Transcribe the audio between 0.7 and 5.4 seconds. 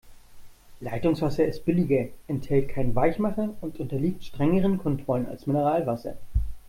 Leitungswasser ist billiger, enthält keinen Weichmacher und unterliegt strengeren Kontrollen